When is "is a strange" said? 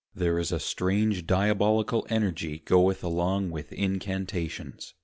0.39-1.27